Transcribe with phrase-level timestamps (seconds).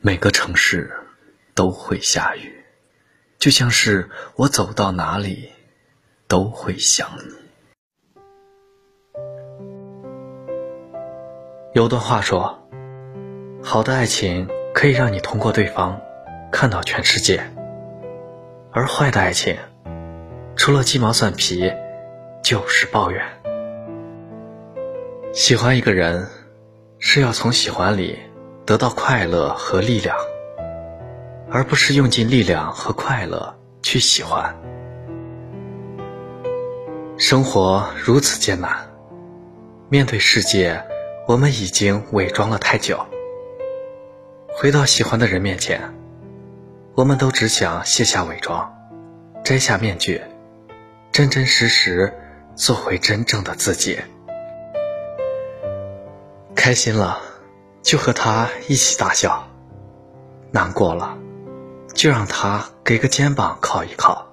[0.00, 0.92] 每个城市
[1.56, 2.64] 都会下雨，
[3.36, 5.50] 就像是我走到哪里
[6.28, 7.34] 都会想你。
[11.74, 12.68] 有段话说
[13.60, 16.00] ：“好的爱情可以让你通过对方
[16.52, 17.42] 看到全世界，
[18.70, 19.56] 而坏的爱情
[20.54, 21.72] 除了鸡毛蒜皮
[22.40, 23.26] 就是抱怨。”
[25.34, 26.28] 喜欢一个人
[27.00, 28.16] 是要从喜欢里。
[28.68, 30.14] 得到快乐和力量，
[31.50, 34.54] 而不是用尽力量和快乐去喜欢。
[37.16, 38.90] 生活如此艰难，
[39.88, 40.84] 面对世界，
[41.26, 43.00] 我们已经伪装了太久。
[44.48, 45.80] 回到喜欢的人面前，
[46.94, 48.70] 我们都只想卸下伪装，
[49.42, 50.20] 摘下面具，
[51.10, 52.12] 真真实实
[52.54, 53.98] 做回真正的自己。
[56.54, 57.27] 开心了。
[57.82, 59.48] 就和他一起大笑，
[60.50, 61.16] 难过了，
[61.94, 64.26] 就让他给个肩膀靠一靠。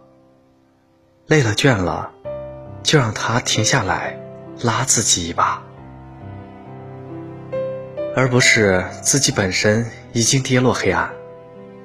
[1.28, 2.11] 累了倦了，
[2.83, 4.20] 就让他停下来
[4.61, 5.64] 拉自己一把，
[8.16, 11.11] 而不是自己本身已经跌落黑暗，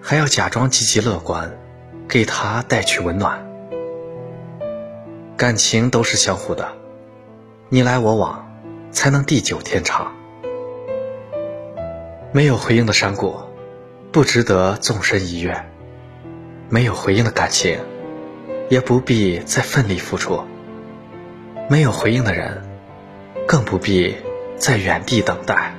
[0.01, 1.57] 还要假装积极乐观，
[2.09, 3.47] 给他带去温暖。
[5.37, 6.73] 感情都是相互的，
[7.71, 8.47] 你来我往，
[8.93, 10.13] 才能地久天长。
[12.33, 13.41] 没有回应的山谷，
[14.13, 15.65] 不值得纵身一跃；
[16.69, 17.81] 没有回应的感情，
[18.69, 20.45] 也不必再奋力付出；
[21.69, 22.63] 没有回应的人，
[23.49, 24.15] 更不必
[24.57, 25.75] 在原地等待。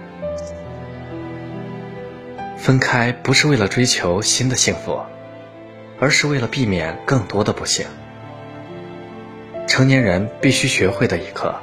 [2.58, 5.00] 分开不是为了追求新的幸福，
[6.02, 7.86] 而是为了避免更多的不幸。
[9.70, 11.56] 成年人必须学会的一课，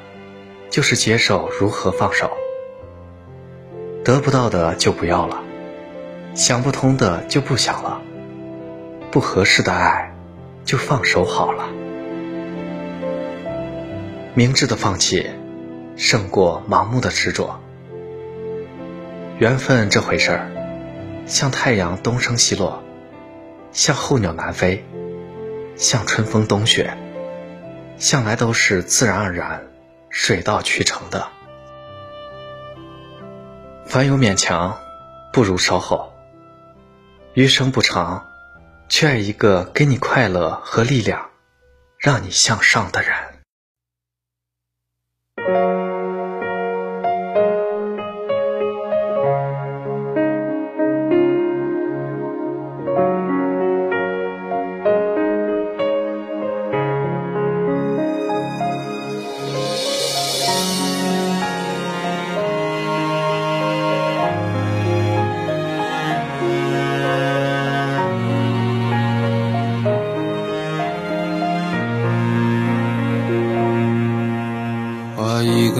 [0.70, 2.32] 就是接受如何放手。
[4.08, 5.42] 得不到的就不要了，
[6.34, 8.00] 想不通的就不想了，
[9.10, 10.10] 不合适的爱
[10.64, 11.68] 就放手好了。
[14.32, 15.28] 明智的放弃，
[15.94, 17.60] 胜过盲目的执着。
[19.36, 20.50] 缘分这回事儿，
[21.26, 22.82] 像太阳东升西落，
[23.72, 24.86] 像候鸟南飞，
[25.76, 26.96] 像春风冬雪，
[27.98, 29.66] 向来都是自然而然、
[30.08, 31.28] 水到渠成的。
[33.88, 34.78] 凡有勉强，
[35.32, 36.12] 不如稍后。
[37.32, 38.26] 余生不长，
[38.86, 41.30] 去爱一个给你快乐和力量，
[41.96, 43.37] 让你向上的人。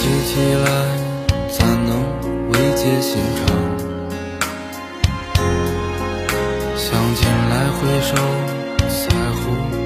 [0.00, 0.30] 记起
[0.64, 0.66] 来，
[1.50, 1.90] 怎能
[2.50, 3.38] 慰藉心肠？
[6.76, 6.86] 想
[7.16, 8.14] 起来回首，
[8.88, 8.96] 彩
[9.34, 9.42] 虹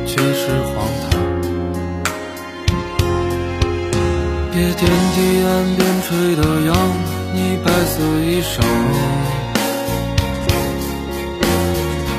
[0.07, 1.11] 却是荒唐。
[4.53, 4.81] 别惦
[5.15, 5.17] 记
[5.47, 6.71] 岸边吹的杨，
[7.33, 8.61] 你白色衣裳，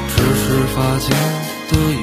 [0.10, 0.44] 只是
[0.75, 1.07] 发间
[1.69, 2.03] 的雨。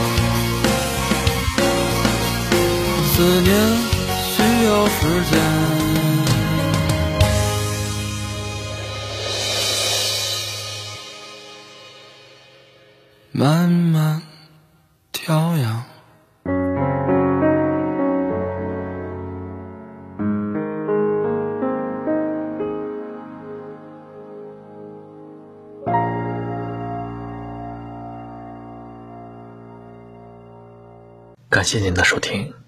[3.21, 3.53] 思念
[4.33, 5.39] 需要时间
[13.31, 14.23] 慢慢
[15.11, 15.83] 调养。
[31.51, 32.60] 感谢您的收听。